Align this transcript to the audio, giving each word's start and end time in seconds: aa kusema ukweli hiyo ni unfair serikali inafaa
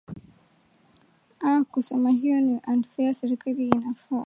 aa 1.43 1.63
kusema 1.63 2.01
ukweli 2.09 2.21
hiyo 2.21 2.41
ni 2.41 2.59
unfair 2.67 3.13
serikali 3.13 3.67
inafaa 3.67 4.19